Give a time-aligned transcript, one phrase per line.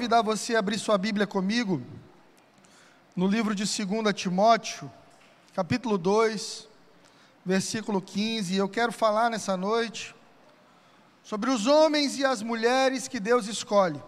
[0.00, 1.82] convidar você a abrir sua Bíblia comigo
[3.14, 4.90] no livro de 2 Timóteo,
[5.52, 6.66] capítulo 2,
[7.44, 8.56] versículo 15.
[8.56, 10.14] Eu quero falar nessa noite
[11.22, 14.02] sobre os homens e as mulheres que Deus escolhe.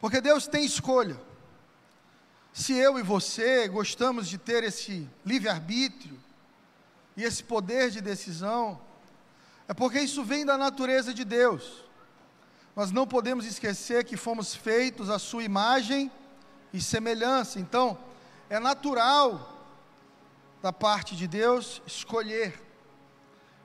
[0.00, 1.20] Porque Deus tem escolha.
[2.50, 6.18] Se eu e você gostamos de ter esse livre-arbítrio
[7.14, 8.80] e esse poder de decisão,
[9.68, 11.89] é porque isso vem da natureza de Deus.
[12.74, 16.10] Nós não podemos esquecer que fomos feitos à sua imagem
[16.72, 17.58] e semelhança.
[17.58, 17.98] Então,
[18.48, 19.58] é natural
[20.62, 22.60] da parte de Deus escolher.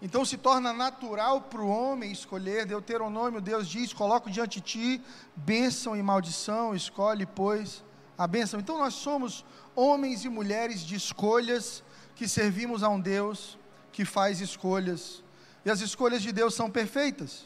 [0.01, 2.65] Então se torna natural para o homem escolher.
[2.65, 5.01] Deuteronômio, Deus diz: coloco diante de ti
[5.35, 7.83] bênção e maldição, escolhe, pois,
[8.17, 8.59] a bênção.
[8.59, 11.83] Então nós somos homens e mulheres de escolhas
[12.15, 13.57] que servimos a um Deus
[13.91, 15.23] que faz escolhas.
[15.63, 17.45] E as escolhas de Deus são perfeitas.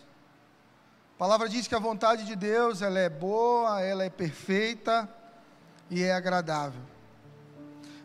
[1.19, 5.05] A palavra diz que a vontade de Deus, ela é boa, ela é perfeita
[5.91, 6.79] e é agradável.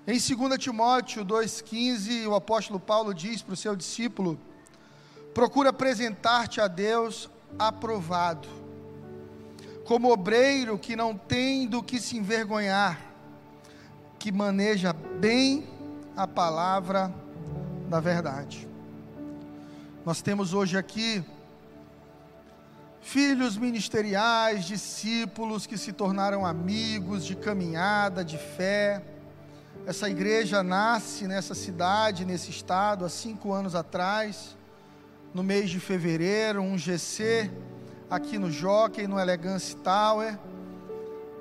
[0.05, 4.37] Em 2 Timóteo 2,15, o apóstolo Paulo diz para o seu discípulo:
[5.33, 8.48] procura apresentar-te a Deus aprovado,
[9.85, 12.98] como obreiro que não tem do que se envergonhar,
[14.19, 15.69] que maneja bem
[16.17, 17.15] a palavra
[17.89, 18.69] da verdade.
[20.05, 21.25] Nós temos hoje aqui
[23.05, 29.03] filhos ministeriais, discípulos que se tornaram amigos de caminhada, de fé.
[29.87, 34.57] Essa igreja nasce nessa cidade, nesse estado, há cinco anos atrás,
[35.35, 37.51] no mês de fevereiro, um GC
[38.09, 40.39] aqui no Jockey, no Elegance Tower.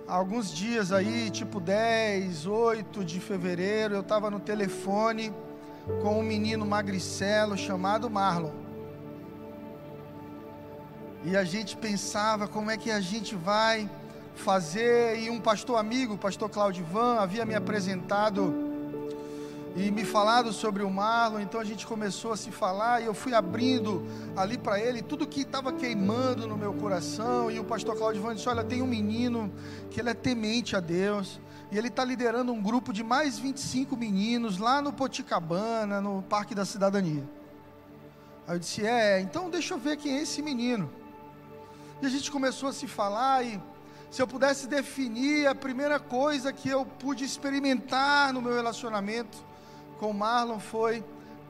[0.06, 5.34] Alguns dias aí, tipo 10, 8 de fevereiro, eu estava no telefone
[6.02, 8.63] com um menino magricelo chamado Marlon.
[11.26, 13.90] E a gente pensava como é que a gente vai
[14.36, 15.20] fazer.
[15.20, 18.54] E um pastor amigo, o pastor Claudivan, havia me apresentado
[19.76, 21.40] e me falado sobre o Marlon.
[21.40, 25.26] Então a gente começou a se falar e eu fui abrindo ali para ele tudo
[25.26, 27.50] que estava queimando no meu coração.
[27.50, 29.50] E o pastor Claudivan disse: Olha, tem um menino
[29.90, 31.40] que ele é temente a Deus.
[31.72, 36.54] E ele está liderando um grupo de mais 25 meninos lá no Poticabana, no Parque
[36.54, 37.24] da Cidadania.
[38.46, 40.90] Aí eu disse: É, então deixa eu ver quem é esse menino.
[42.02, 43.62] E a gente começou a se falar e
[44.12, 49.38] se eu pudesse definir a primeira coisa que eu pude experimentar no meu relacionamento
[50.00, 51.04] com Marlon foi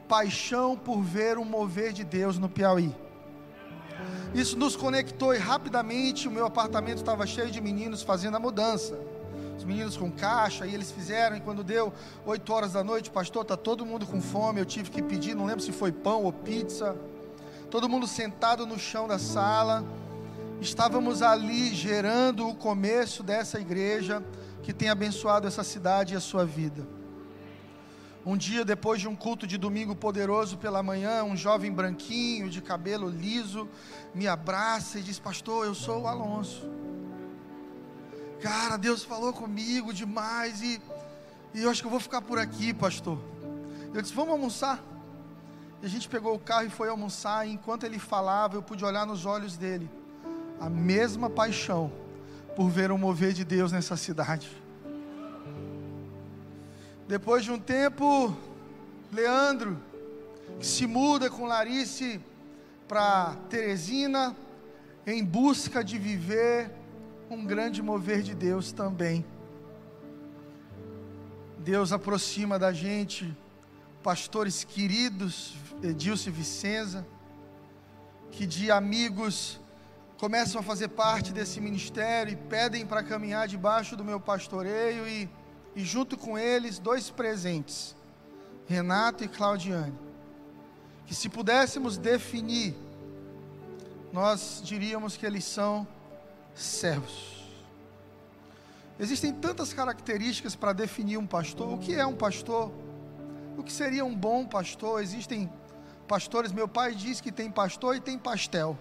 [0.07, 2.95] paixão por ver o mover de Deus no Piauí.
[4.33, 8.97] Isso nos conectou e rapidamente o meu apartamento estava cheio de meninos fazendo a mudança.
[9.57, 11.93] Os meninos com caixa, e eles fizeram, e quando deu
[12.25, 15.45] 8 horas da noite, pastor, está todo mundo com fome, eu tive que pedir, não
[15.45, 16.95] lembro se foi pão ou pizza.
[17.69, 19.83] Todo mundo sentado no chão da sala
[20.63, 24.23] estávamos ali gerando o começo dessa igreja
[24.63, 26.87] que tem abençoado essa cidade e a sua vida.
[28.25, 32.61] Um dia, depois de um culto de domingo poderoso pela manhã, um jovem branquinho, de
[32.61, 33.67] cabelo liso,
[34.15, 36.71] me abraça e diz: Pastor, eu sou o Alonso.
[38.41, 40.81] Cara, Deus falou comigo demais e,
[41.53, 43.19] e eu acho que eu vou ficar por aqui, pastor.
[43.93, 44.81] Eu disse: Vamos almoçar.
[45.81, 47.45] E a gente pegou o carro e foi almoçar.
[47.45, 49.89] E enquanto ele falava, eu pude olhar nos olhos dele
[50.59, 51.91] a mesma paixão
[52.55, 54.49] por ver o mover de Deus nessa cidade.
[57.07, 58.35] Depois de um tempo,
[59.11, 59.77] Leandro,
[60.61, 62.21] se muda com Larice
[62.87, 64.35] para Teresina,
[65.05, 66.71] em busca de viver
[67.29, 69.25] um grande mover de Deus também.
[71.59, 73.35] Deus aproxima da gente
[74.03, 77.07] pastores queridos, Edilson e Vicenza,
[78.31, 79.59] que de amigos
[80.17, 85.29] começam a fazer parte desse ministério e pedem para caminhar debaixo do meu pastoreio e,
[85.75, 87.95] e junto com eles dois presentes,
[88.67, 89.97] Renato e Claudiane,
[91.05, 92.75] que se pudéssemos definir,
[94.11, 95.87] nós diríamos que eles são
[96.53, 97.43] servos.
[98.99, 101.73] Existem tantas características para definir um pastor.
[101.73, 102.71] O que é um pastor?
[103.57, 105.01] O que seria um bom pastor?
[105.01, 105.51] Existem
[106.07, 108.77] pastores, meu pai diz que tem pastor e tem pastel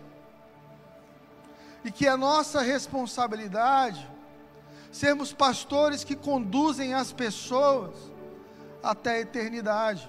[1.85, 4.09] e que é nossa responsabilidade
[4.91, 7.95] sermos pastores que conduzem as pessoas
[8.83, 10.09] até a eternidade.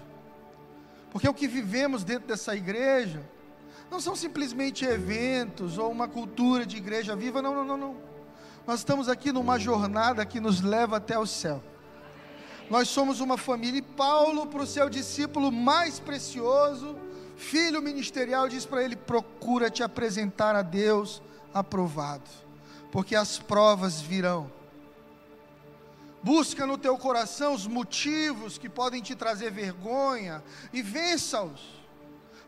[1.09, 3.23] Porque o que vivemos dentro dessa igreja
[3.89, 7.95] não são simplesmente eventos ou uma cultura de igreja viva, não, não, não, não.
[8.65, 11.63] Nós estamos aqui numa jornada que nos leva até o céu.
[12.69, 16.95] Nós somos uma família e Paulo, para o seu discípulo mais precioso,
[17.35, 21.21] filho ministerial, diz para ele: procura te apresentar a Deus
[21.53, 22.29] aprovado.
[22.93, 24.51] porque as provas virão.
[26.21, 31.59] Busca no teu coração os motivos que podem te trazer vergonha e vença-os,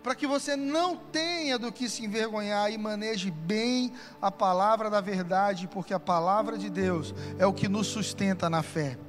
[0.03, 3.91] para que você não tenha do que se envergonhar e maneje bem
[4.21, 8.61] a palavra da verdade, porque a palavra de Deus é o que nos sustenta na
[8.61, 8.99] fé.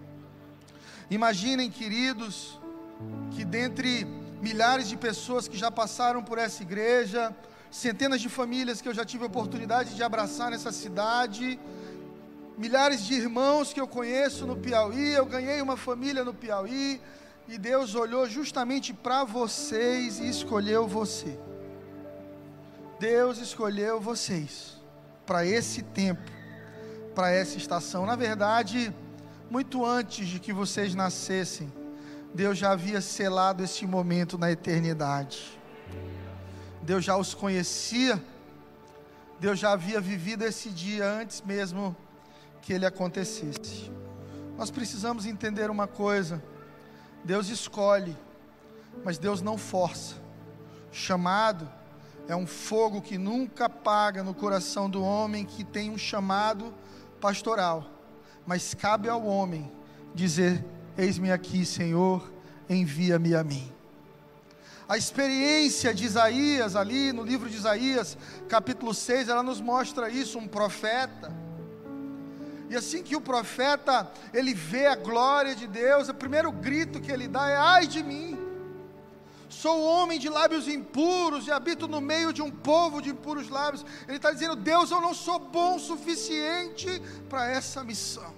[1.11, 2.59] Imaginem, queridos,
[3.33, 4.07] que dentre
[4.41, 7.37] milhares de pessoas que já passaram por essa igreja,
[7.71, 11.59] centenas de famílias que eu já tive a oportunidade de abraçar nessa cidade,
[12.57, 17.01] milhares de irmãos que eu conheço no Piauí, eu ganhei uma família no Piauí,
[17.49, 21.39] e Deus olhou justamente para vocês e escolheu você.
[22.99, 24.81] Deus escolheu vocês
[25.27, 26.31] para esse tempo,
[27.15, 28.07] para essa estação.
[28.07, 28.93] Na verdade,
[29.51, 31.73] muito antes de que vocês nascessem,
[32.35, 35.59] Deus já havia selado esse momento na eternidade.
[36.87, 38.23] Deus já os conhecia,
[39.41, 41.97] Deus já havia vivido esse dia antes mesmo
[42.63, 43.91] que ele acontecesse.
[44.57, 46.41] Nós precisamos entender uma coisa:
[47.25, 48.17] Deus escolhe,
[49.05, 50.15] mas Deus não força.
[50.93, 51.69] Chamado
[52.29, 56.73] é um fogo que nunca apaga no coração do homem que tem um chamado
[57.21, 57.91] pastoral,
[58.47, 59.73] mas cabe ao homem
[60.15, 60.65] dizer:
[60.97, 62.33] Eis-me aqui, Senhor,
[62.71, 63.76] envia-me a mim.
[64.89, 68.17] A experiência de Isaías, ali no livro de Isaías,
[68.49, 71.47] capítulo 6, ela nos mostra isso, um profeta
[72.69, 77.13] e assim que o profeta ele vê a glória de Deus, o primeiro grito que
[77.13, 78.37] ele dá é: "Ai de mim!
[79.49, 83.85] Sou homem de lábios impuros e habito no meio de um povo de impuros lábios."
[84.09, 88.35] Ele está dizendo: "Deus, eu não sou bom o suficiente para essa missão."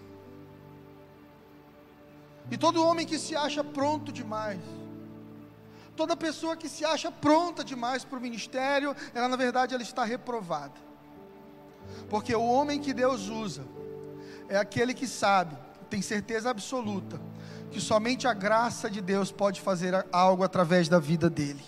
[2.50, 4.60] E todo homem que se acha pronto demais,
[5.98, 10.04] toda pessoa que se acha pronta demais para o ministério, ela na verdade ela está
[10.04, 10.74] reprovada.
[12.08, 13.64] Porque o homem que Deus usa,
[14.48, 15.58] é aquele que sabe,
[15.90, 17.20] tem certeza absoluta,
[17.72, 21.64] que somente a graça de Deus pode fazer algo através da vida dele.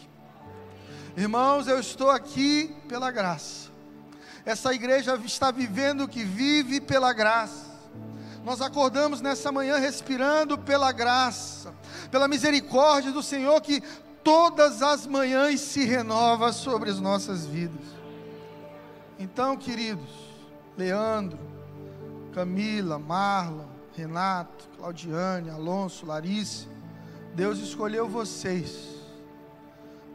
[1.17, 3.69] Irmãos, eu estou aqui pela graça.
[4.47, 7.69] Essa igreja está vivendo o que vive pela graça.
[8.45, 11.75] Nós acordamos nessa manhã respirando pela graça,
[12.13, 13.83] pela misericórdia do Senhor que
[14.23, 17.85] todas as manhãs se renova sobre as nossas vidas.
[19.19, 20.11] Então, queridos,
[20.77, 21.39] Leandro,
[22.33, 26.69] Camila, Marlon, Renato, Claudiane, Alonso, Larice.
[27.35, 28.89] Deus escolheu vocês,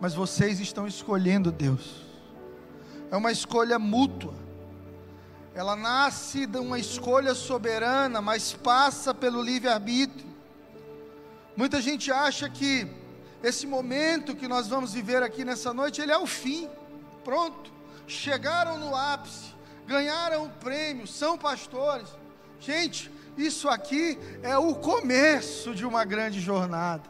[0.01, 2.03] mas vocês estão escolhendo Deus.
[3.11, 4.33] É uma escolha mútua.
[5.53, 10.27] Ela nasce de uma escolha soberana, mas passa pelo livre-arbítrio.
[11.55, 12.87] Muita gente acha que
[13.47, 16.69] esse momento que nós vamos viver aqui nessa noite, ele é o fim.
[17.23, 17.71] Pronto.
[18.07, 19.55] Chegaram no ápice
[19.85, 22.07] ganharam o prêmio, são pastores.
[22.59, 27.03] Gente, isso aqui é o começo de uma grande jornada.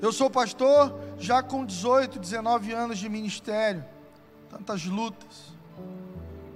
[0.00, 3.84] Eu sou pastor já com 18, 19 anos de ministério.
[4.50, 5.52] Tantas lutas,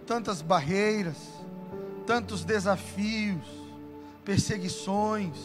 [0.06, 1.16] tantas barreiras,
[2.06, 3.46] tantos desafios,
[4.24, 5.36] perseguições,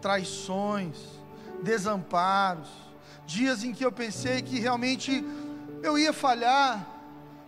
[0.00, 0.96] traições,
[1.62, 2.68] desamparos,
[3.24, 5.24] dias em que eu pensei que realmente
[5.82, 6.86] eu ia falhar,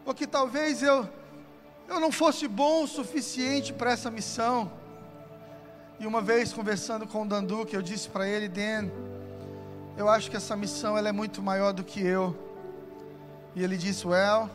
[0.04, 1.08] ou que talvez eu,
[1.88, 4.70] eu não fosse bom o suficiente para essa missão.
[5.98, 8.90] E uma vez conversando com o Dandu, que eu disse para ele, Dan,
[9.96, 12.36] eu acho que essa missão ela é muito maior do que eu.
[13.54, 14.50] E ele disse, well,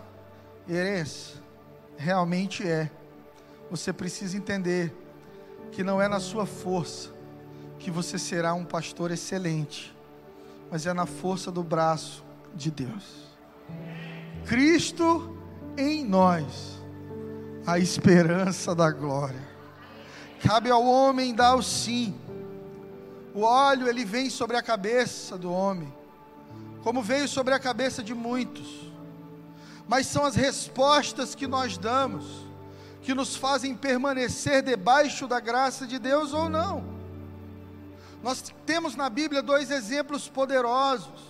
[0.67, 1.36] Eres,
[1.98, 2.91] realmente é.
[3.72, 4.93] Você precisa entender
[5.72, 7.18] que não é na sua força
[7.79, 9.95] que você será um pastor excelente,
[10.69, 13.29] mas é na força do braço de Deus.
[14.45, 15.38] Cristo
[15.77, 16.79] em nós
[17.65, 19.48] a esperança da glória.
[20.43, 22.13] Cabe ao homem dar o sim.
[23.33, 25.93] O óleo ele vem sobre a cabeça do homem,
[26.83, 28.91] como veio sobre a cabeça de muitos.
[29.88, 32.50] Mas são as respostas que nós damos
[33.01, 36.99] que nos fazem permanecer debaixo da graça de Deus ou não.
[38.21, 41.21] Nós temos na Bíblia dois exemplos poderosos,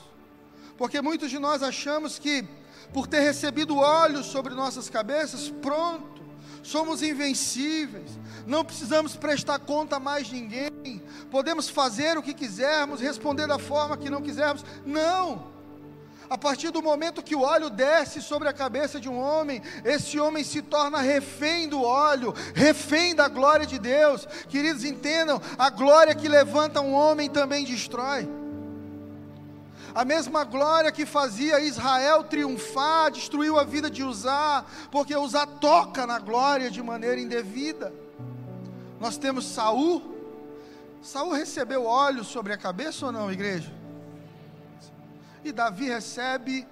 [0.77, 2.47] porque muitos de nós achamos que
[2.91, 6.23] por ter recebido óleo sobre nossas cabeças, pronto,
[6.63, 8.17] somos invencíveis,
[8.47, 13.97] não precisamos prestar conta mais de ninguém, podemos fazer o que quisermos, responder da forma
[13.97, 14.65] que não quisermos.
[14.85, 15.58] Não!
[16.29, 20.19] A partir do momento que o óleo desce sobre a cabeça de um homem, esse
[20.19, 24.27] homem se torna refém do óleo, refém da glória de Deus.
[24.47, 28.29] Queridos, entendam: a glória que levanta um homem também destrói.
[29.95, 36.05] A mesma glória que fazia Israel triunfar, destruiu a vida de Uzá, porque Uzá toca
[36.05, 37.91] na glória de maneira indevida.
[38.99, 40.15] Nós temos Saul.
[41.01, 43.78] Saul recebeu óleo sobre a cabeça ou não, igreja?
[45.43, 46.67] E Davi recebe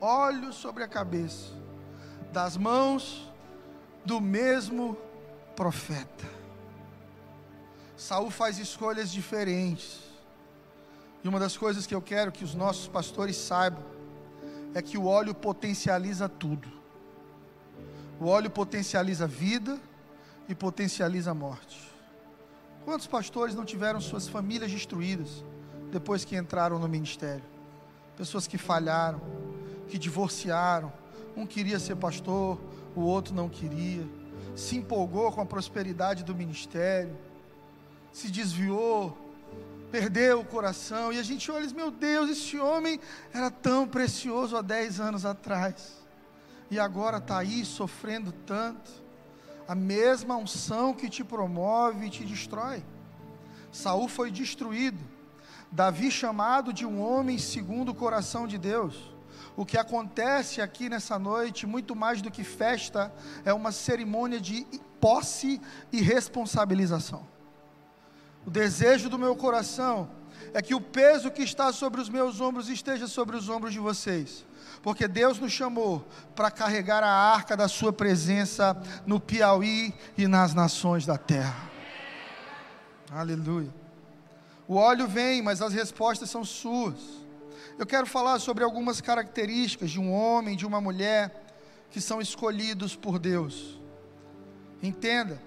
[0.00, 1.52] óleo sobre a cabeça,
[2.32, 3.30] das mãos
[4.04, 4.96] do mesmo
[5.56, 6.26] profeta.
[7.96, 10.00] Saul faz escolhas diferentes.
[11.22, 13.84] E uma das coisas que eu quero que os nossos pastores saibam
[14.74, 16.66] é que o óleo potencializa tudo.
[18.18, 19.78] O óleo potencializa a vida
[20.48, 21.90] e potencializa a morte.
[22.84, 25.44] Quantos pastores não tiveram suas famílias destruídas
[25.90, 27.44] depois que entraram no ministério?
[28.20, 29.18] Pessoas que falharam,
[29.88, 30.92] que divorciaram.
[31.34, 32.60] Um queria ser pastor,
[32.94, 34.06] o outro não queria.
[34.54, 37.16] Se empolgou com a prosperidade do ministério,
[38.12, 39.16] se desviou,
[39.90, 41.10] perdeu o coração.
[41.10, 43.00] E a gente olha e diz: Meu Deus, esse homem
[43.32, 45.96] era tão precioso há 10 anos atrás,
[46.70, 48.90] e agora está aí sofrendo tanto.
[49.66, 52.84] A mesma unção que te promove e te destrói.
[53.72, 55.02] Saul foi destruído.
[55.70, 59.14] Davi chamado de um homem segundo o coração de Deus.
[59.56, 63.12] O que acontece aqui nessa noite, muito mais do que festa,
[63.44, 64.66] é uma cerimônia de
[65.00, 65.60] posse
[65.92, 67.26] e responsabilização.
[68.46, 70.10] O desejo do meu coração
[70.54, 73.78] é que o peso que está sobre os meus ombros esteja sobre os ombros de
[73.78, 74.46] vocês.
[74.82, 80.54] Porque Deus nos chamou para carregar a arca da Sua presença no Piauí e nas
[80.54, 81.70] nações da terra.
[83.12, 83.79] Aleluia.
[84.70, 86.94] O óleo vem, mas as respostas são suas.
[87.76, 91.44] Eu quero falar sobre algumas características de um homem, de uma mulher
[91.90, 93.80] que são escolhidos por Deus.
[94.80, 95.42] Entenda,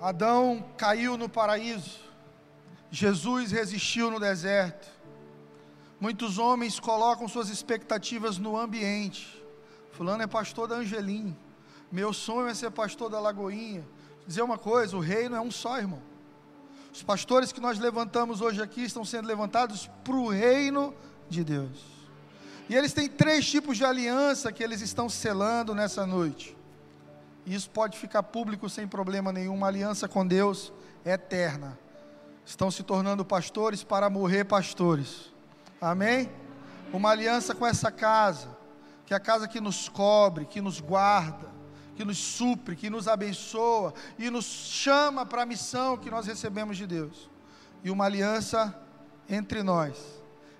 [0.00, 1.98] Adão caiu no paraíso,
[2.92, 4.86] Jesus resistiu no deserto.
[5.98, 9.44] Muitos homens colocam suas expectativas no ambiente.
[9.90, 11.36] Fulano é pastor da Angelim.
[11.90, 13.84] Meu sonho é ser pastor da Lagoinha.
[14.28, 16.14] Dizer uma coisa: o reino é um só, irmão.
[16.96, 20.94] Os pastores que nós levantamos hoje aqui estão sendo levantados para o reino
[21.28, 21.84] de Deus.
[22.70, 26.56] E eles têm três tipos de aliança que eles estão selando nessa noite.
[27.44, 29.52] E isso pode ficar público sem problema nenhum.
[29.52, 30.72] Uma aliança com Deus
[31.04, 31.78] é eterna.
[32.46, 35.34] Estão se tornando pastores para morrer pastores.
[35.78, 36.30] Amém?
[36.94, 38.56] Uma aliança com essa casa,
[39.04, 41.55] que é a casa que nos cobre, que nos guarda,
[41.96, 46.76] que nos supre, que nos abençoa e nos chama para a missão que nós recebemos
[46.76, 47.30] de Deus.
[47.82, 48.78] E uma aliança
[49.28, 49.96] entre nós.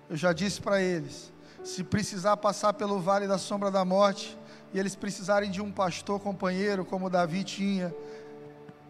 [0.09, 1.31] Eu já disse para eles:
[1.63, 4.37] se precisar passar pelo vale da sombra da morte,
[4.73, 7.93] e eles precisarem de um pastor companheiro, como Davi tinha,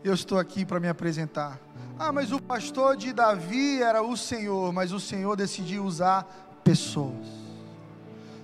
[0.03, 1.59] eu estou aqui para me apresentar.
[1.99, 6.23] Ah, mas o pastor de Davi era o Senhor, mas o Senhor decidiu usar
[6.63, 7.46] pessoas.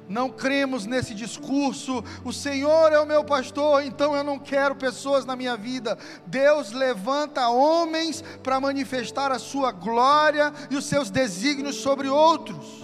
[0.08, 5.26] Não cremos nesse discurso, o Senhor é o meu pastor, então eu não quero pessoas
[5.26, 5.98] na minha vida.
[6.26, 12.84] Deus levanta homens para manifestar a sua glória e os seus desígnios sobre outros.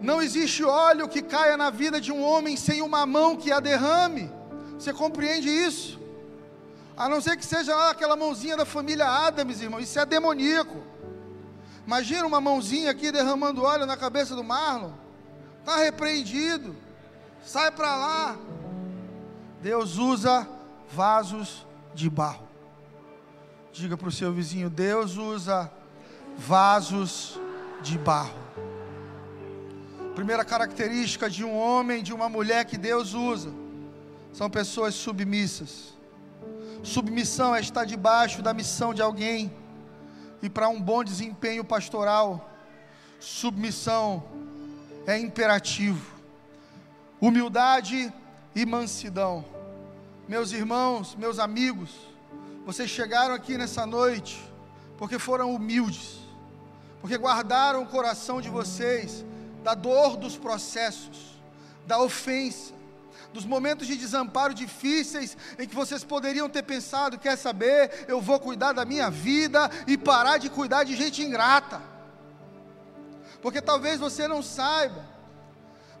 [0.00, 3.60] Não existe óleo que caia na vida de um homem sem uma mão que a
[3.60, 4.30] derrame.
[4.78, 6.00] Você compreende isso?
[6.96, 9.80] A não ser que seja aquela mãozinha da família Adams, irmão.
[9.80, 10.82] Isso é demoníaco.
[11.86, 14.92] Imagina uma mãozinha aqui derramando óleo na cabeça do Marlon.
[15.66, 16.76] Está repreendido.
[17.44, 18.38] Sai para lá.
[19.60, 20.48] Deus usa
[20.92, 22.46] vasos de barro.
[23.72, 25.68] Diga para o seu vizinho: Deus usa
[26.38, 27.40] vasos
[27.82, 28.38] de barro.
[30.14, 33.52] Primeira característica de um homem, de uma mulher que Deus usa,
[34.32, 35.94] são pessoas submissas.
[36.84, 39.52] Submissão é estar debaixo da missão de alguém
[40.40, 42.48] e para um bom desempenho pastoral,
[43.18, 44.45] submissão
[45.06, 46.14] é imperativo.
[47.20, 48.12] Humildade
[48.54, 49.44] e mansidão.
[50.28, 51.90] Meus irmãos, meus amigos,
[52.66, 54.42] vocês chegaram aqui nessa noite
[54.98, 56.18] porque foram humildes,
[57.00, 59.24] porque guardaram o coração de vocês
[59.62, 61.40] da dor dos processos,
[61.86, 62.74] da ofensa,
[63.32, 68.40] dos momentos de desamparo difíceis em que vocês poderiam ter pensado: quer saber, eu vou
[68.40, 71.95] cuidar da minha vida e parar de cuidar de gente ingrata.
[73.46, 75.06] Porque talvez você não saiba,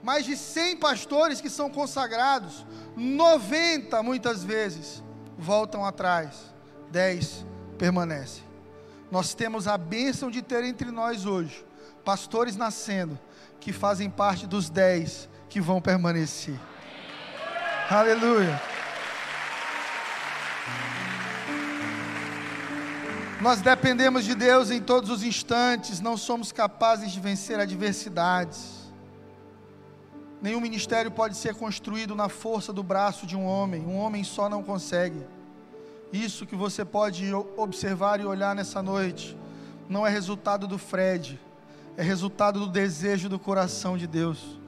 [0.02, 5.00] mais de 100 pastores que são consagrados, 90 muitas vezes
[5.38, 6.52] voltam atrás,
[6.90, 7.46] 10
[7.78, 8.42] permanecem.
[9.12, 11.64] Nós temos a bênção de ter entre nós hoje
[12.04, 13.16] pastores nascendo
[13.60, 16.58] que fazem parte dos dez que vão permanecer.
[17.88, 18.60] Aleluia.
[23.40, 28.86] Nós dependemos de Deus em todos os instantes, não somos capazes de vencer adversidades.
[30.40, 34.48] Nenhum ministério pode ser construído na força do braço de um homem, um homem só
[34.48, 35.22] não consegue.
[36.10, 39.36] Isso que você pode observar e olhar nessa noite,
[39.86, 41.38] não é resultado do Fred,
[41.94, 44.58] é resultado do desejo do coração de Deus.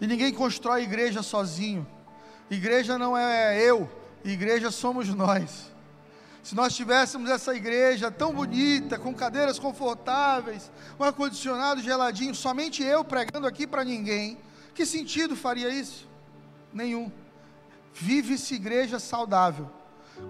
[0.00, 1.84] E ninguém constrói igreja sozinho.
[2.48, 3.90] Igreja não é eu,
[4.24, 5.69] igreja somos nós.
[6.42, 13.04] Se nós tivéssemos essa igreja tão bonita, com cadeiras confortáveis, um ar-condicionado geladinho, somente eu
[13.04, 14.38] pregando aqui para ninguém,
[14.74, 16.08] que sentido faria isso?
[16.72, 17.10] Nenhum.
[17.92, 19.70] Vive-se igreja saudável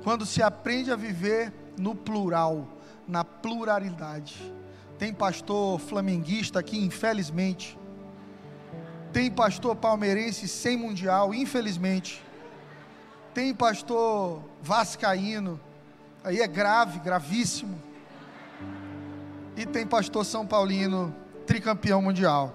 [0.02, 2.66] quando se aprende a viver no plural,
[3.06, 4.52] na pluralidade.
[4.98, 7.78] Tem pastor flamenguista aqui, infelizmente.
[9.12, 12.22] Tem pastor palmeirense sem mundial, infelizmente.
[13.32, 15.60] Tem pastor vascaíno
[16.22, 17.80] Aí é grave, gravíssimo.
[19.56, 21.14] E tem pastor São Paulino,
[21.46, 22.54] tricampeão mundial.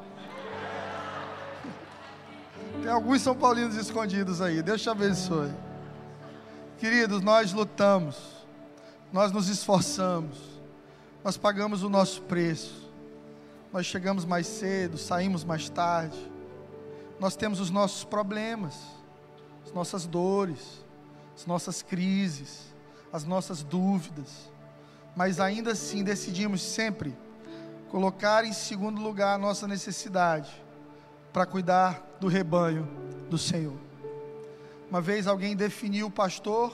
[2.81, 4.61] Tem alguns São Paulinos escondidos aí.
[4.61, 5.51] Deus te abençoe.
[6.77, 8.45] Queridos, nós lutamos,
[9.11, 10.37] nós nos esforçamos,
[11.23, 12.85] nós pagamos o nosso preço.
[13.73, 16.31] Nós chegamos mais cedo, saímos mais tarde.
[17.19, 18.75] Nós temos os nossos problemas,
[19.65, 20.85] as nossas dores,
[21.35, 22.74] as nossas crises
[23.11, 24.49] as nossas dúvidas,
[25.15, 27.15] mas ainda assim decidimos sempre
[27.89, 30.51] colocar em segundo lugar a nossa necessidade
[31.31, 32.87] para cuidar do rebanho
[33.29, 33.77] do Senhor.
[34.89, 36.73] Uma vez alguém definiu o pastor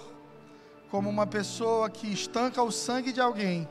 [0.89, 3.67] como uma pessoa que estanca o sangue de alguém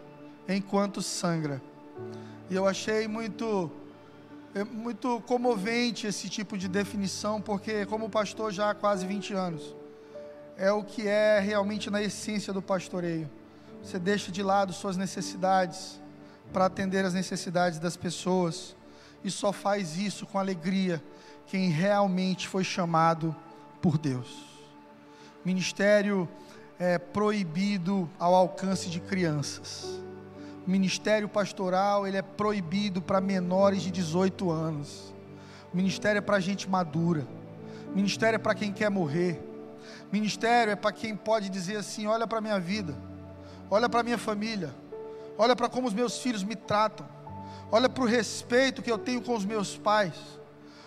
[0.48, 1.60] enquanto sangra.
[2.48, 3.70] E eu achei muito
[4.52, 9.76] é muito comovente esse tipo de definição, porque como pastor já há quase 20 anos,
[10.60, 13.30] é o que é realmente na essência do pastoreio.
[13.82, 15.98] Você deixa de lado suas necessidades
[16.52, 18.76] para atender as necessidades das pessoas
[19.24, 21.02] e só faz isso com alegria
[21.46, 23.34] quem realmente foi chamado
[23.80, 24.44] por Deus.
[25.42, 26.28] Ministério
[26.78, 29.98] é proibido ao alcance de crianças.
[30.66, 35.14] ministério pastoral ele é proibido para menores de 18 anos.
[35.72, 37.26] Ministério é para gente madura.
[37.94, 39.49] Ministério é para quem quer morrer.
[40.12, 42.96] Ministério é para quem pode dizer assim: olha para a minha vida,
[43.70, 44.74] olha para a minha família,
[45.38, 47.08] olha para como os meus filhos me tratam,
[47.70, 50.14] olha para o respeito que eu tenho com os meus pais,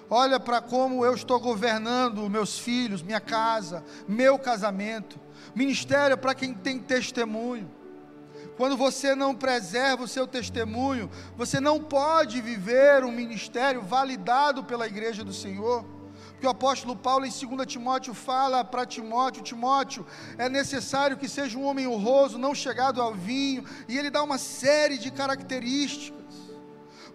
[0.10, 5.18] olha para como eu estou governando meus filhos, minha casa, meu casamento.
[5.56, 7.70] Ministério é para quem tem testemunho.
[8.58, 14.86] Quando você não preserva o seu testemunho, você não pode viver um ministério validado pela
[14.86, 15.84] igreja do Senhor
[16.43, 20.06] que o apóstolo Paulo em 2 Timóteo fala para Timóteo, Timóteo,
[20.38, 24.38] é necessário que seja um homem honroso, não chegado ao vinho, e ele dá uma
[24.38, 26.36] série de características.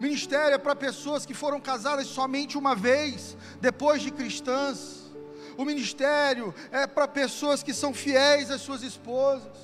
[0.00, 5.12] Ministério é para pessoas que foram casadas somente uma vez, depois de cristãs.
[5.58, 9.58] O ministério é para pessoas que são fiéis às suas esposas.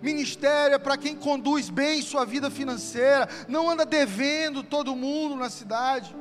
[0.00, 5.50] Ministério é para quem conduz bem sua vida financeira, não anda devendo todo mundo na
[5.50, 6.14] cidade.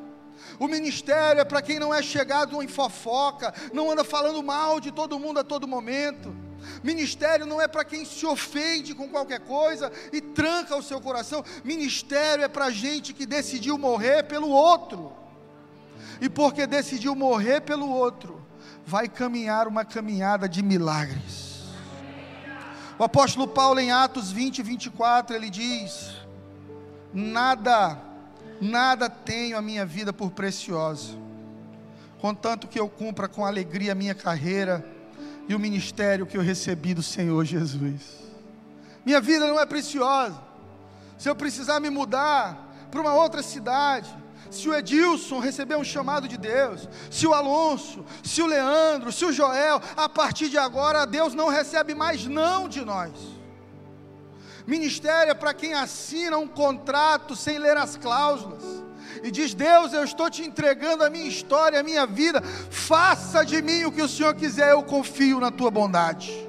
[0.60, 4.92] O ministério é para quem não é chegado em fofoca, não anda falando mal de
[4.92, 6.36] todo mundo a todo momento.
[6.84, 11.44] Ministério não é para quem se ofende com qualquer coisa e tranca o seu coração.
[11.64, 15.14] Ministério é para gente que decidiu morrer pelo outro.
[16.20, 18.44] E porque decidiu morrer pelo outro,
[18.86, 21.48] vai caminhar uma caminhada de milagres.
[22.98, 26.16] O apóstolo Paulo, em Atos 20, 24, ele diz:
[27.14, 28.02] Nada
[28.60, 31.16] Nada tenho a minha vida por preciosa,
[32.20, 34.84] contanto que eu cumpra com alegria a minha carreira
[35.48, 38.18] e o ministério que eu recebi do Senhor Jesus.
[39.06, 40.38] Minha vida não é preciosa.
[41.18, 44.10] Se eu precisar me mudar para uma outra cidade,
[44.52, 49.26] se o Edilson receber um chamado de Deus, se o Alonso, se o Leandro, se
[49.26, 53.37] o Joel, a partir de agora Deus não recebe mais não de nós.
[54.68, 58.62] Ministério é para quem assina um contrato sem ler as cláusulas
[59.24, 63.62] e diz: Deus, eu estou te entregando a minha história, a minha vida, faça de
[63.62, 66.46] mim o que o Senhor quiser, eu confio na tua bondade.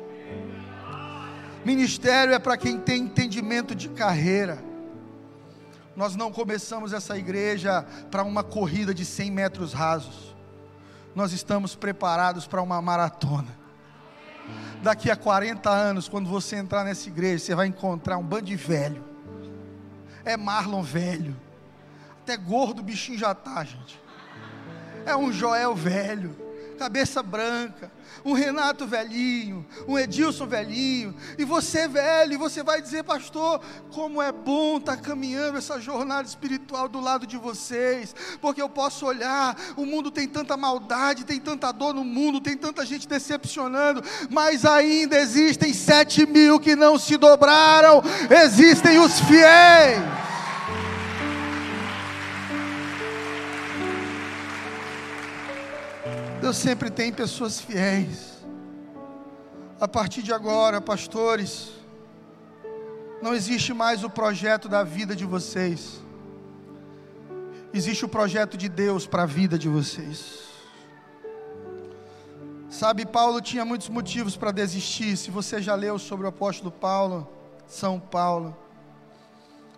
[1.64, 4.59] Ministério é para quem tem entendimento de carreira.
[5.94, 10.37] Nós não começamos essa igreja para uma corrida de 100 metros rasos,
[11.14, 13.67] nós estamos preparados para uma maratona.
[14.82, 18.56] Daqui a 40 anos, quando você entrar nessa igreja, você vai encontrar um bando de
[18.56, 19.04] velho.
[20.24, 21.37] É Marlon velho.
[22.22, 24.00] Até gordo o bichinho já tá, gente.
[25.04, 26.47] É um Joel velho.
[26.79, 27.91] Cabeça branca,
[28.25, 33.61] um Renato velhinho, um Edilson velhinho, e você velho, e você vai dizer, pastor,
[33.93, 38.69] como é bom estar tá caminhando essa jornada espiritual do lado de vocês, porque eu
[38.69, 43.09] posso olhar, o mundo tem tanta maldade, tem tanta dor no mundo, tem tanta gente
[43.09, 49.99] decepcionando, mas ainda existem sete mil que não se dobraram, existem os fiéis.
[56.40, 58.38] Deus sempre tem pessoas fiéis.
[59.81, 61.70] A partir de agora, pastores,
[63.20, 66.01] não existe mais o projeto da vida de vocês.
[67.74, 70.46] Existe o projeto de Deus para a vida de vocês.
[72.70, 75.16] Sabe, Paulo tinha muitos motivos para desistir.
[75.16, 77.29] Se você já leu sobre o apóstolo Paulo,
[77.66, 78.57] São Paulo,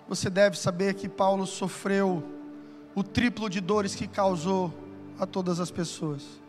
[0.06, 2.22] você deve saber que Paulo sofreu
[2.94, 4.72] o triplo de dores que causou
[5.18, 6.40] a todas as pessoas.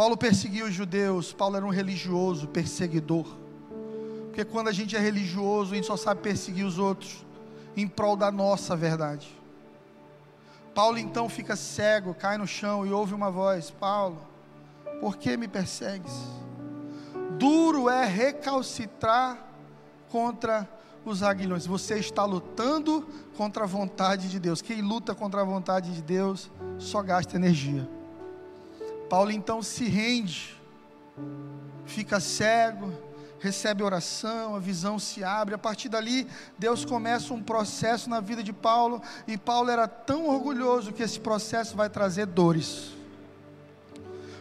[0.00, 3.26] Paulo perseguiu os judeus, Paulo era um religioso, perseguidor.
[4.28, 7.22] Porque quando a gente é religioso, a gente só sabe perseguir os outros
[7.76, 9.28] em prol da nossa verdade.
[10.74, 14.18] Paulo então fica cego, cai no chão e ouve uma voz: Paulo,
[15.02, 16.14] por que me persegues?
[17.38, 19.36] Duro é recalcitrar
[20.08, 20.66] contra
[21.04, 21.66] os aguilhões.
[21.66, 24.62] Você está lutando contra a vontade de Deus.
[24.62, 27.99] Quem luta contra a vontade de Deus só gasta energia.
[29.10, 30.56] Paulo então se rende,
[31.84, 32.92] fica cego,
[33.40, 35.52] recebe oração, a visão se abre.
[35.52, 40.28] A partir dali, Deus começa um processo na vida de Paulo, e Paulo era tão
[40.28, 42.92] orgulhoso que esse processo vai trazer dores.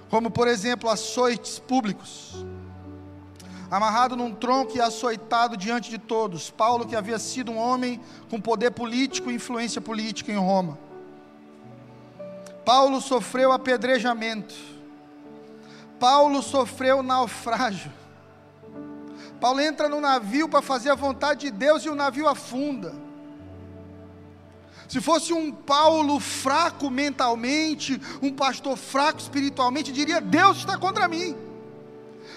[0.08, 2.46] Como, por exemplo, açoites públicos.
[3.72, 6.52] Amarrado num tronco e açoitado diante de todos.
[6.52, 10.89] Paulo, que havia sido um homem com poder político e influência política em Roma
[12.70, 14.54] Paulo sofreu apedrejamento.
[16.00, 17.92] Paulo sofreu naufrágio.
[19.42, 22.94] Paulo entra no navio para fazer a vontade de Deus e o navio afunda.
[24.88, 31.36] Se fosse um Paulo fraco mentalmente, um pastor fraco espiritualmente, diria: Deus está contra mim,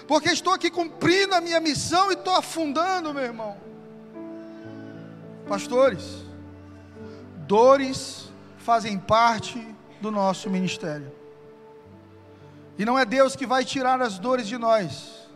[0.07, 3.55] porque estou aqui cumprindo a minha missão e estou afundando, meu irmão.
[5.47, 6.03] Pastores,
[7.45, 9.72] dores fazem parte
[10.03, 11.09] do nosso ministério.
[12.77, 15.29] E não é Deus que vai tirar as dores de nós,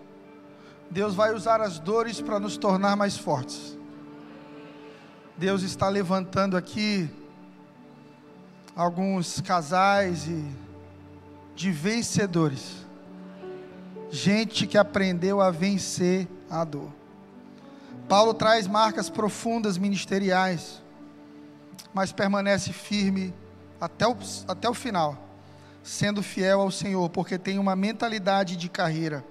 [0.91, 3.77] Deus vai usar as dores para nos tornar mais fortes.
[5.37, 7.09] Deus está levantando aqui
[8.75, 10.45] alguns casais e
[11.55, 12.85] de vencedores,
[14.11, 16.91] gente que aprendeu a vencer a dor.
[18.09, 20.83] Paulo traz marcas profundas ministeriais,
[21.93, 23.33] mas permanece firme
[23.79, 25.17] até o, até o final,
[25.83, 29.23] sendo fiel ao Senhor, porque tem uma mentalidade de carreira.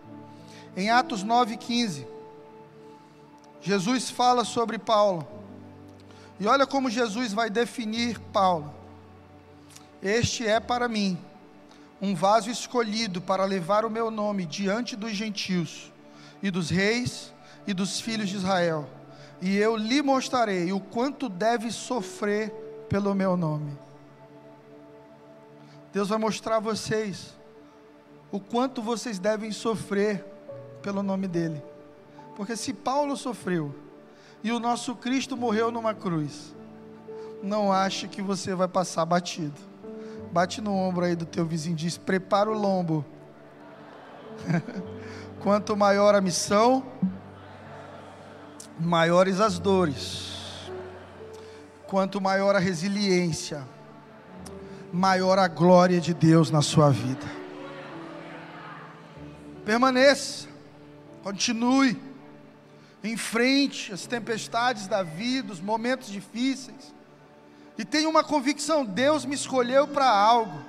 [0.77, 2.07] Em Atos 9,15,
[3.61, 5.27] Jesus fala sobre Paulo.
[6.39, 8.73] E olha como Jesus vai definir Paulo.
[10.03, 11.19] Este é para mim
[12.01, 15.91] um vaso escolhido para levar o meu nome diante dos gentios
[16.43, 17.33] e dos reis
[17.67, 18.89] e dos filhos de Israel.
[19.41, 22.51] E eu lhe mostrarei o quanto deve sofrer
[22.89, 23.86] pelo meu nome.
[25.97, 27.35] Deus vai mostrar a vocês
[28.31, 30.23] o quanto vocês devem sofrer
[30.83, 31.63] pelo nome dEle.
[32.37, 33.75] Porque se Paulo sofreu
[34.45, 36.55] e o nosso Cristo morreu numa cruz,
[37.43, 39.59] não ache que você vai passar batido.
[40.31, 43.03] Bate no ombro aí do teu vizinho diz: prepara o lombo.
[45.41, 46.85] Quanto maior a missão,
[48.79, 50.69] maiores as dores.
[51.87, 53.67] Quanto maior a resiliência,
[54.93, 57.27] maior a glória de Deus na sua vida.
[59.65, 60.49] Permaneça,
[61.23, 62.01] continue,
[63.03, 66.95] enfrente as tempestades da vida, os momentos difíceis,
[67.77, 70.65] e tenha uma convicção: Deus me escolheu para algo.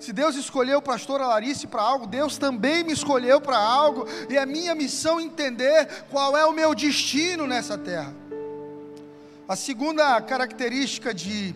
[0.00, 4.36] Se Deus escolheu o pastor Larissa para algo, Deus também me escolheu para algo, e
[4.36, 8.14] é minha missão entender qual é o meu destino nessa terra.
[9.46, 11.54] A segunda característica de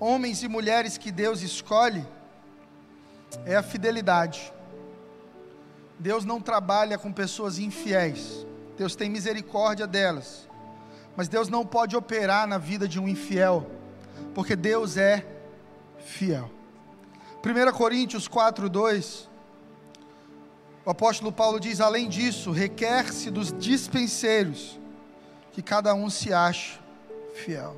[0.00, 2.06] homens e mulheres que Deus escolhe
[3.44, 4.52] é a fidelidade.
[5.98, 8.46] Deus não trabalha com pessoas infiéis.
[8.76, 10.48] Deus tem misericórdia delas.
[11.16, 13.68] Mas Deus não pode operar na vida de um infiel,
[14.34, 15.26] porque Deus é
[15.98, 16.48] fiel.
[17.44, 19.28] 1 Coríntios 4, 2.
[20.84, 24.78] O apóstolo Paulo diz: além disso, requer-se dos dispenseiros
[25.52, 26.78] que cada um se ache
[27.34, 27.76] fiel.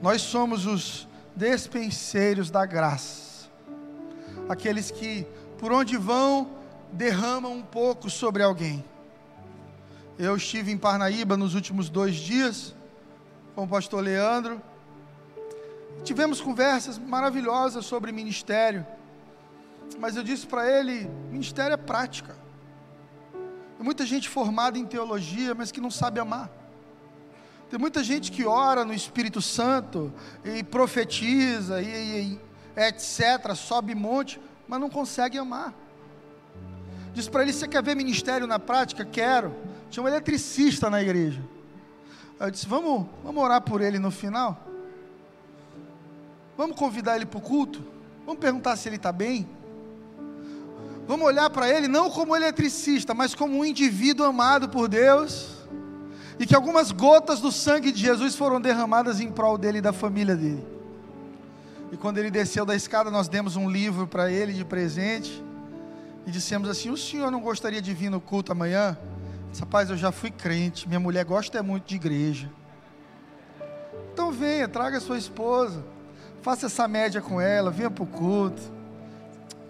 [0.00, 1.05] Nós somos os
[1.36, 3.26] despenseiros da graça.
[4.48, 5.26] aqueles que,
[5.58, 6.48] por onde vão,
[6.92, 8.84] derramam um pouco sobre alguém.
[10.18, 12.74] Eu estive em Parnaíba nos últimos dois dias
[13.54, 14.62] com o pastor Leandro.
[16.04, 18.86] Tivemos conversas maravilhosas sobre ministério.
[19.98, 22.36] Mas eu disse para ele: ministério é prática.
[23.78, 26.50] Muita gente formada em teologia, mas que não sabe amar.
[27.68, 30.12] Tem muita gente que ora no Espírito Santo
[30.44, 32.38] e profetiza e,
[32.76, 35.74] e etc., sobe monte, mas não consegue amar.
[37.12, 39.04] Diz para ele: Você quer ver ministério na prática?
[39.04, 39.54] Quero.
[39.90, 41.42] Tinha um eletricista na igreja.
[42.38, 44.64] Eu disse: Vamos, vamos orar por ele no final?
[46.56, 47.82] Vamos convidar ele para o culto?
[48.24, 49.48] Vamos perguntar se ele está bem?
[51.06, 55.55] Vamos olhar para ele não como eletricista, mas como um indivíduo amado por Deus.
[56.38, 59.92] E que algumas gotas do sangue de Jesus foram derramadas em prol dele e da
[59.92, 60.66] família dele.
[61.90, 65.42] E quando ele desceu da escada, nós demos um livro para ele de presente.
[66.26, 68.98] E dissemos assim: O senhor não gostaria de vir no culto amanhã?
[69.58, 70.86] Rapaz, eu já fui crente.
[70.86, 72.50] Minha mulher gosta muito de igreja.
[74.12, 75.84] Então venha, traga sua esposa.
[76.42, 78.62] Faça essa média com ela, venha para o culto.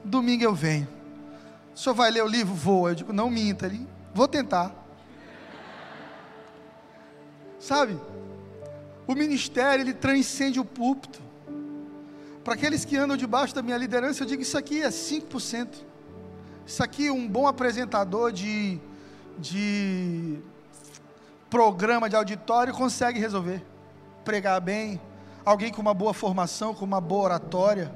[0.04, 0.88] Domingo eu venho.
[1.74, 2.54] O senhor vai ler o livro?
[2.54, 2.88] Vou.
[2.88, 3.66] Eu digo, não minta.
[3.66, 4.85] Ele, vou tentar.
[7.66, 7.98] Sabe?
[9.08, 11.20] O ministério, ele transcende o púlpito.
[12.44, 15.74] Para aqueles que andam debaixo da minha liderança, eu digo, isso aqui é 5%.
[16.64, 18.78] Isso aqui, um bom apresentador de,
[19.36, 20.38] de
[21.50, 23.60] programa de auditório consegue resolver.
[24.24, 25.00] Pregar bem,
[25.44, 27.92] alguém com uma boa formação, com uma boa oratória.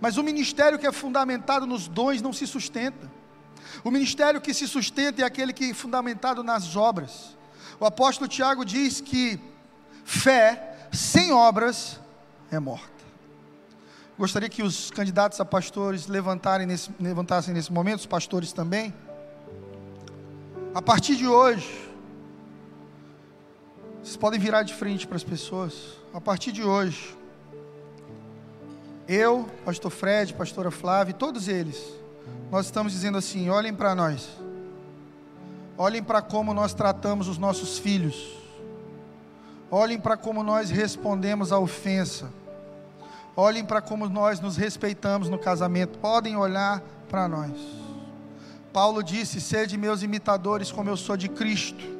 [0.00, 3.08] Mas o ministério que é fundamentado nos dons não se sustenta.
[3.84, 7.36] O ministério que se sustenta é aquele que é fundamentado nas obras.
[7.78, 9.40] O apóstolo Tiago diz que
[10.04, 12.00] fé sem obras
[12.50, 12.94] é morta.
[14.16, 18.94] Gostaria que os candidatos a pastores levantarem nesse, levantassem nesse momento, os pastores também.
[20.72, 21.90] A partir de hoje,
[24.02, 25.98] vocês podem virar de frente para as pessoas.
[26.12, 27.16] A partir de hoje,
[29.08, 31.82] eu, pastor Fred, pastora Flávia, todos eles,
[32.50, 34.28] nós estamos dizendo assim: olhem para nós,
[35.76, 38.38] olhem para como nós tratamos os nossos filhos,
[39.70, 42.30] olhem para como nós respondemos à ofensa,
[43.36, 47.52] olhem para como nós nos respeitamos no casamento, podem olhar para nós.
[48.72, 51.94] Paulo disse: Sede meus imitadores, como eu sou de Cristo.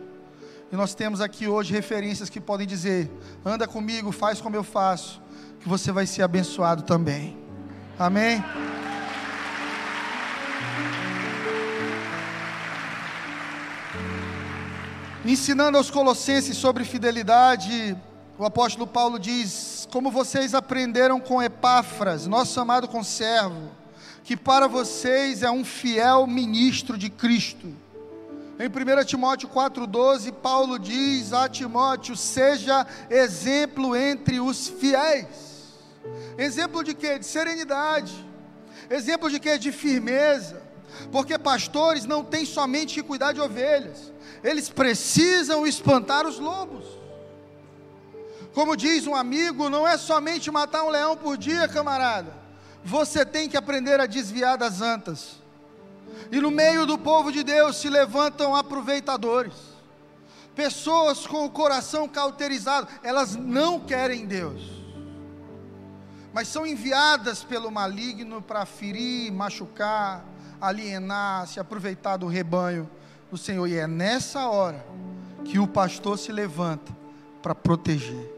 [0.73, 3.09] E nós temos aqui hoje referências que podem dizer:
[3.45, 5.23] anda comigo, faz como eu faço,
[5.61, 7.39] que você vai ser abençoado também.
[7.97, 8.43] Amém?
[15.27, 17.97] Ensinando aos Colossenses sobre fidelidade,
[18.39, 23.71] o apóstolo Paulo diz: Como vocês aprenderam com Epáfras, nosso amado conservo,
[24.23, 27.69] que para vocês é um fiel ministro de Cristo.
[28.59, 35.73] Em 1 Timóteo 4,12, Paulo diz a Timóteo: seja exemplo entre os fiéis.
[36.37, 37.19] Exemplo de quê?
[37.19, 38.13] De serenidade.
[38.91, 39.57] Exemplo de quê?
[39.57, 40.63] De firmeza.
[41.11, 46.85] Porque pastores não têm somente que cuidar de ovelhas, eles precisam espantar os lobos.
[48.53, 52.33] Como diz um amigo, não é somente matar um leão por dia, camarada.
[52.85, 55.43] Você tem que aprender a desviar das antas.
[56.31, 59.55] E no meio do povo de Deus se levantam aproveitadores.
[60.55, 64.63] Pessoas com o coração cauterizado, elas não querem Deus.
[66.33, 70.25] Mas são enviadas pelo maligno para ferir, machucar,
[70.61, 72.89] alienar, se aproveitar do rebanho
[73.31, 73.67] do Senhor.
[73.67, 74.85] E é nessa hora
[75.45, 76.93] que o pastor se levanta
[77.43, 78.33] para proteger.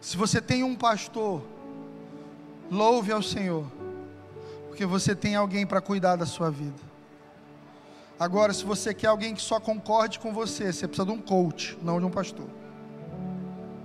[0.00, 1.42] Se você tem um pastor,
[2.70, 3.66] louve ao Senhor,
[4.68, 6.88] porque você tem alguém para cuidar da sua vida.
[8.18, 11.78] Agora, se você quer alguém que só concorde com você, você precisa de um coach,
[11.82, 12.46] não de um pastor.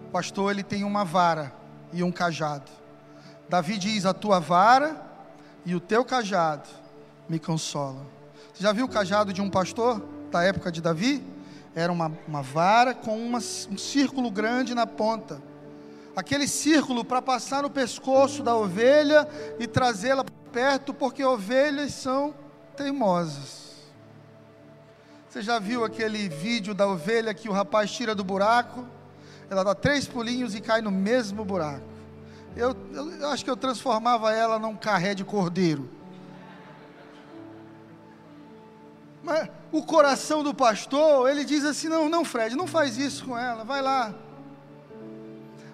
[0.08, 1.54] O pastor ele tem uma vara
[1.92, 2.70] e um cajado.
[3.48, 5.13] Davi diz: A tua vara
[5.66, 6.68] e o teu cajado
[7.28, 8.06] me consolam.
[8.54, 11.24] Você já viu o cajado de um pastor da época de Davi?
[11.76, 15.42] Era uma, uma vara com uma, um círculo grande na ponta.
[16.16, 22.36] Aquele círculo para passar no pescoço da ovelha e trazê-la perto, porque ovelhas são
[22.78, 23.64] teimosas.
[25.28, 28.86] Você já viu aquele vídeo da ovelha que o rapaz tira do buraco?
[29.50, 31.93] Ela dá três pulinhos e cai no mesmo buraco.
[32.56, 35.90] Eu, eu, eu acho que eu transformava ela num carré de cordeiro.
[39.24, 43.38] Mas o coração do pastor, ele diz assim: não, não, Fred, não faz isso com
[43.38, 44.14] ela, vai lá.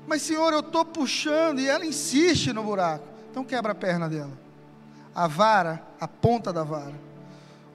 [0.07, 3.07] Mas, senhor, eu estou puxando e ela insiste no buraco.
[3.29, 4.31] Então quebra a perna dela.
[5.13, 6.95] a vara, a ponta da vara.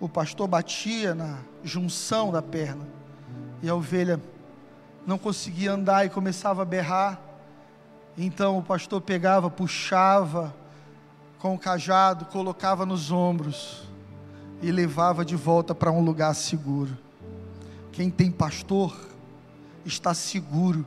[0.01, 2.87] O pastor batia na junção da perna
[3.63, 4.21] e a ovelha
[5.07, 7.21] não conseguia andar e começava a berrar.
[8.17, 10.55] Então o pastor pegava, puxava
[11.39, 13.83] com o cajado, colocava nos ombros
[14.63, 16.97] e levava de volta para um lugar seguro.
[17.93, 18.97] Quem tem pastor
[19.85, 20.87] está seguro,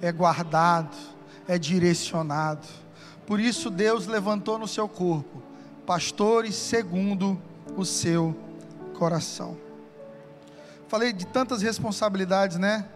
[0.00, 0.96] é guardado,
[1.46, 2.66] é direcionado.
[3.26, 5.42] Por isso Deus levantou no seu corpo
[5.86, 7.40] pastores segundo
[7.76, 8.36] o seu
[8.94, 9.56] coração.
[10.88, 12.86] Falei de tantas responsabilidades, né?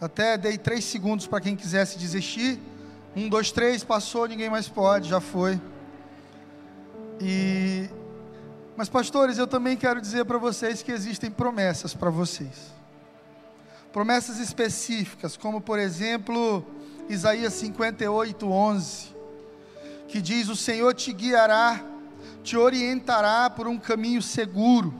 [0.00, 2.60] Até dei três segundos para quem quisesse desistir.
[3.18, 5.60] Um, dois, três, passou, ninguém mais pode, já foi.
[7.20, 7.90] E
[8.76, 12.72] mas pastores, eu também quero dizer para vocês que existem promessas para vocês.
[13.92, 16.64] Promessas específicas, como por exemplo,
[17.08, 19.16] Isaías 58, 11,
[20.06, 21.84] que diz: O Senhor te guiará,
[22.44, 24.94] te orientará por um caminho seguro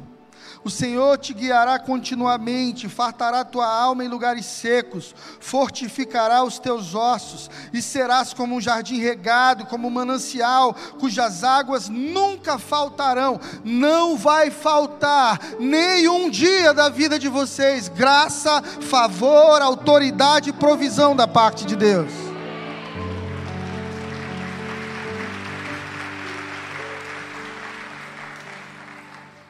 [0.65, 7.51] o Senhor te guiará continuamente, fartará tua alma em lugares secos, fortificará os teus ossos,
[7.73, 13.41] e serás como um jardim regado, como um manancial, cujas águas nunca faltarão.
[13.65, 21.27] Não vai faltar nenhum dia da vida de vocês graça, favor, autoridade e provisão da
[21.27, 22.28] parte de Deus.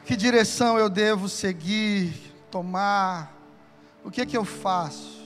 [0.09, 2.11] Que direção eu devo seguir,
[2.49, 3.31] tomar?
[4.03, 5.23] O que é que eu faço?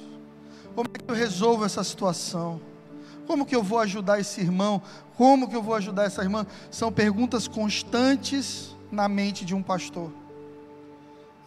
[0.75, 2.59] Como é que eu resolvo essa situação?
[3.25, 4.81] Como que eu vou ajudar esse irmão?
[5.15, 6.45] Como que eu vou ajudar essa irmã?
[6.69, 10.11] São perguntas constantes na mente de um pastor.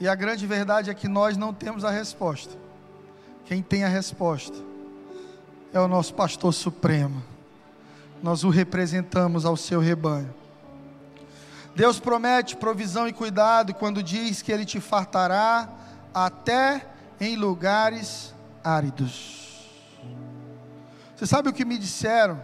[0.01, 2.57] E a grande verdade é que nós não temos a resposta.
[3.45, 4.57] Quem tem a resposta
[5.75, 7.23] é o nosso pastor supremo.
[8.23, 10.46] Nós o representamos ao seu rebanho.
[11.77, 15.69] Deus promete provisão e cuidado quando diz que Ele te fartará
[16.15, 16.87] até
[17.21, 18.35] em lugares
[18.65, 19.69] áridos.
[21.15, 22.43] Você sabe o que me disseram?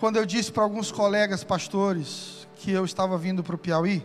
[0.00, 4.04] Quando eu disse para alguns colegas pastores que eu estava vindo para o Piauí,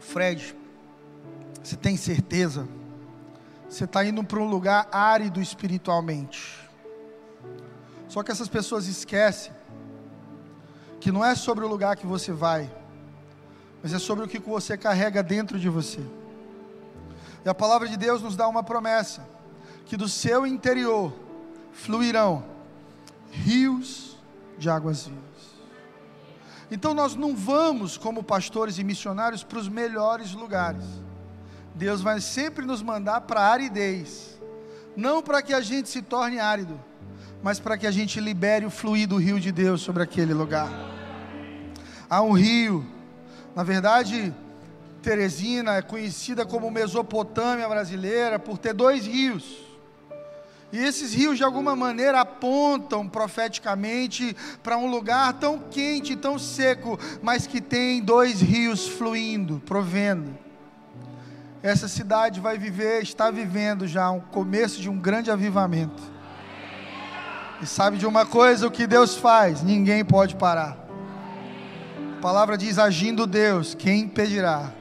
[0.00, 0.56] Fred,
[1.62, 2.66] você tem certeza?
[3.68, 6.67] Você está indo para um lugar árido espiritualmente.
[8.08, 9.52] Só que essas pessoas esquecem
[10.98, 12.70] que não é sobre o lugar que você vai,
[13.82, 16.00] mas é sobre o que você carrega dentro de você.
[17.44, 19.26] E a palavra de Deus nos dá uma promessa:
[19.84, 21.12] que do seu interior
[21.72, 22.44] fluirão
[23.30, 24.16] rios
[24.56, 25.28] de águas vivas.
[26.70, 30.84] Então nós não vamos, como pastores e missionários, para os melhores lugares.
[31.74, 34.38] Deus vai sempre nos mandar para a aridez,
[34.96, 36.78] não para que a gente se torne árido,
[37.42, 40.70] mas para que a gente libere o fluir do rio de Deus sobre aquele lugar.
[42.08, 42.84] Há um rio,
[43.54, 44.34] na verdade,
[45.02, 49.68] Teresina é conhecida como Mesopotâmia brasileira por ter dois rios.
[50.70, 56.98] E esses rios, de alguma maneira, apontam profeticamente para um lugar tão quente, tão seco,
[57.22, 60.36] mas que tem dois rios fluindo, provendo.
[61.62, 66.17] Essa cidade vai viver, está vivendo já o começo de um grande avivamento.
[67.60, 70.76] E sabe de uma coisa, o que Deus faz, ninguém pode parar.
[72.16, 74.72] A palavra diz: agindo Deus, quem impedirá?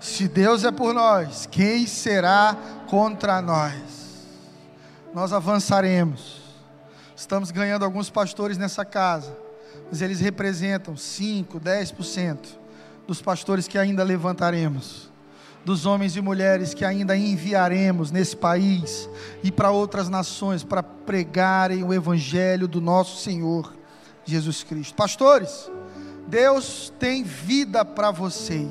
[0.00, 2.56] Se Deus é por nós, quem será
[2.88, 4.26] contra nós?
[5.14, 6.42] Nós avançaremos.
[7.16, 9.34] Estamos ganhando alguns pastores nessa casa,
[9.90, 12.38] mas eles representam 5, 10%
[13.06, 15.13] dos pastores que ainda levantaremos
[15.64, 19.08] dos homens e mulheres que ainda enviaremos nesse país
[19.42, 23.74] e para outras nações para pregarem o Evangelho do nosso Senhor
[24.24, 24.94] Jesus Cristo.
[24.94, 25.70] Pastores,
[26.26, 28.68] Deus tem vida para vocês.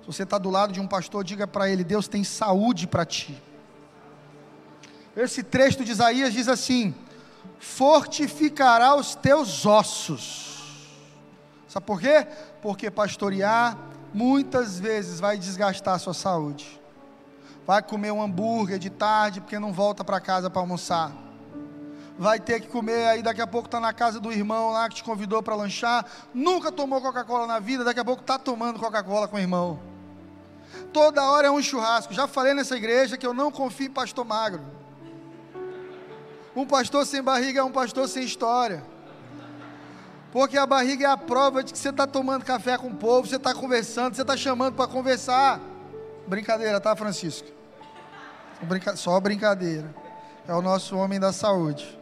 [0.00, 3.04] Se você está do lado de um pastor, diga para ele: Deus tem saúde para
[3.04, 3.40] ti.
[5.16, 6.94] Esse trecho de Isaías diz assim:
[7.58, 10.46] fortificará os teus ossos.
[11.68, 12.26] Sabe por quê?
[12.62, 13.76] Porque pastorear
[14.16, 16.80] muitas vezes vai desgastar a sua saúde.
[17.66, 21.12] Vai comer um hambúrguer de tarde porque não volta para casa para almoçar.
[22.18, 24.94] Vai ter que comer, aí daqui a pouco está na casa do irmão lá que
[24.94, 26.06] te convidou para lanchar.
[26.32, 29.78] Nunca tomou Coca-Cola na vida, daqui a pouco está tomando Coca-Cola com o irmão.
[30.94, 32.14] Toda hora é um churrasco.
[32.14, 34.62] Já falei nessa igreja que eu não confio em pastor magro.
[36.54, 38.82] Um pastor sem barriga é um pastor sem história.
[40.36, 43.26] Porque a barriga é a prova de que você está tomando café com o povo,
[43.26, 45.58] você está conversando, você está chamando para conversar.
[46.26, 47.48] Brincadeira, tá, Francisco?
[48.96, 49.94] Só brincadeira.
[50.46, 51.98] É o nosso homem da saúde.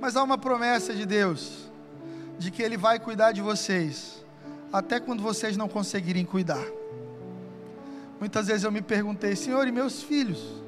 [0.00, 1.70] Mas há uma promessa de Deus,
[2.38, 4.24] de que Ele vai cuidar de vocês,
[4.72, 6.64] até quando vocês não conseguirem cuidar.
[8.18, 10.62] Muitas vezes eu me perguntei, Senhor, e meus filhos?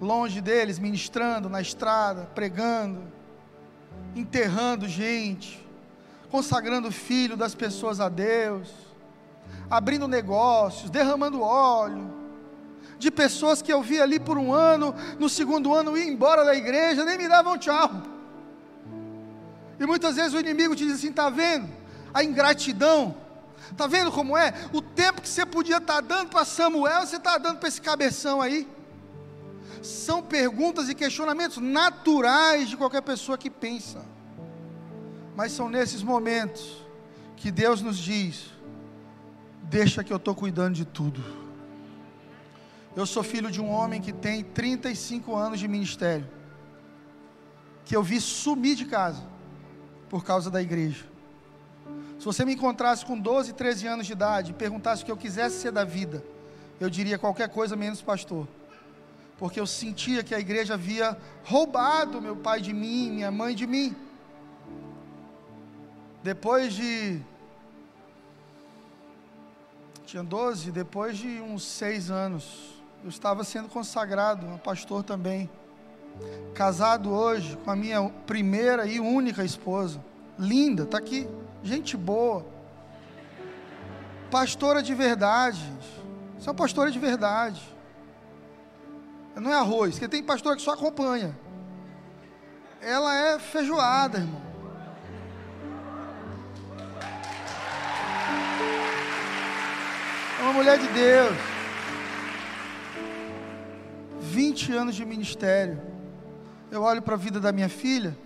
[0.00, 3.17] Longe deles, ministrando na estrada, pregando,
[4.14, 5.64] enterrando gente,
[6.30, 8.68] consagrando filho das pessoas a Deus,
[9.70, 12.12] abrindo negócios, derramando óleo,
[12.98, 16.54] de pessoas que eu vi ali por um ano, no segundo ano ia embora da
[16.54, 17.90] igreja, nem me davam tchau.
[19.78, 21.68] E muitas vezes o inimigo te diz assim: está vendo?
[22.12, 23.14] A ingratidão,
[23.70, 24.52] está vendo como é?
[24.72, 27.80] O tempo que você podia estar tá dando para Samuel, você está dando para esse
[27.80, 28.66] cabeção aí.
[29.82, 34.04] São perguntas e questionamentos naturais de qualquer pessoa que pensa.
[35.36, 36.84] Mas são nesses momentos
[37.36, 38.52] que Deus nos diz:
[39.62, 41.22] deixa que eu estou cuidando de tudo.
[42.96, 46.28] Eu sou filho de um homem que tem 35 anos de ministério,
[47.84, 49.22] que eu vi sumir de casa
[50.08, 51.04] por causa da igreja.
[52.18, 55.16] Se você me encontrasse com 12, 13 anos de idade e perguntasse o que eu
[55.16, 56.24] quisesse ser da vida,
[56.80, 58.48] eu diria qualquer coisa menos pastor.
[59.38, 63.66] Porque eu sentia que a igreja havia roubado meu pai de mim, minha mãe de
[63.66, 63.94] mim.
[66.22, 67.20] Depois de.
[70.04, 75.48] Tinha 12, depois de uns seis anos, eu estava sendo consagrado a pastor também.
[76.54, 80.02] Casado hoje com a minha primeira e única esposa.
[80.36, 81.28] Linda, está aqui.
[81.62, 82.44] Gente boa.
[84.30, 85.62] Pastora de verdade.
[86.38, 87.77] Você é pastora de verdade.
[89.36, 91.36] Não é arroz, porque tem pastora que só acompanha.
[92.80, 94.42] Ela é feijoada, irmão.
[100.38, 101.36] É uma mulher de Deus.
[104.20, 105.80] 20 anos de ministério.
[106.70, 108.16] Eu olho para a vida da minha filha,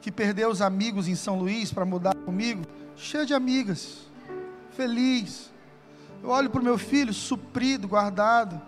[0.00, 2.64] que perdeu os amigos em São Luís para mudar comigo,
[2.96, 3.98] cheia de amigas,
[4.70, 5.52] feliz.
[6.22, 8.60] Eu olho para o meu filho, suprido, guardado.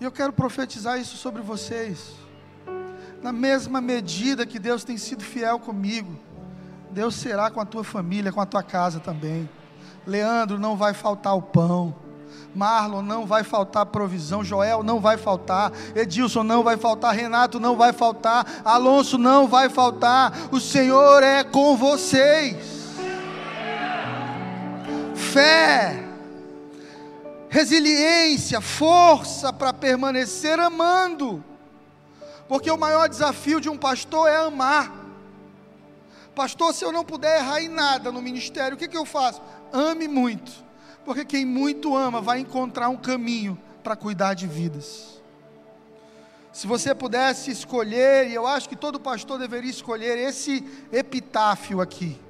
[0.00, 2.14] E eu quero profetizar isso sobre vocês.
[3.22, 6.18] Na mesma medida que Deus tem sido fiel comigo,
[6.90, 9.48] Deus será com a tua família, com a tua casa também.
[10.06, 11.94] Leandro, não vai faltar o pão.
[12.54, 14.42] Marlon, não vai faltar provisão.
[14.42, 15.70] Joel, não vai faltar.
[15.94, 17.14] Edilson, não vai faltar.
[17.14, 18.46] Renato, não vai faltar.
[18.64, 20.32] Alonso, não vai faltar.
[20.50, 22.80] O Senhor é com vocês.
[25.14, 26.09] Fé,
[27.60, 31.44] resiliência, força para permanecer amando.
[32.48, 34.92] Porque o maior desafio de um pastor é amar.
[36.34, 39.40] Pastor, se eu não puder errar em nada no ministério, o que, que eu faço?
[39.72, 40.70] Ame muito
[41.04, 45.20] porque quem muito ama vai encontrar um caminho para cuidar de vidas.
[46.52, 52.20] Se você pudesse escolher, e eu acho que todo pastor deveria escolher esse epitáfio aqui,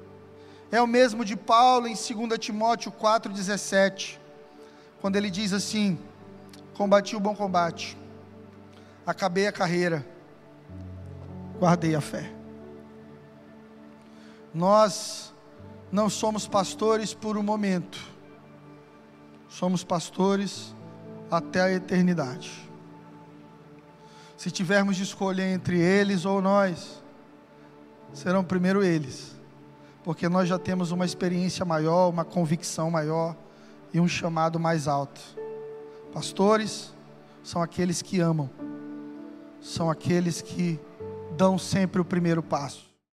[0.71, 4.17] é o mesmo de Paulo em 2 Timóteo 4,17,
[5.01, 5.99] quando ele diz assim:
[6.75, 7.97] Combati o bom combate,
[9.05, 10.05] acabei a carreira,
[11.59, 12.31] guardei a fé.
[14.53, 15.33] Nós
[15.91, 17.99] não somos pastores por um momento,
[19.49, 20.73] somos pastores
[21.29, 22.69] até a eternidade.
[24.37, 27.03] Se tivermos de escolher entre eles ou nós,
[28.13, 29.35] serão primeiro eles,
[30.03, 33.35] porque nós já temos uma experiência maior, uma convicção maior
[33.93, 35.21] e um chamado mais alto.
[36.13, 36.93] Pastores
[37.43, 38.49] são aqueles que amam,
[39.59, 40.79] são aqueles que
[41.37, 42.90] dão sempre o primeiro passo.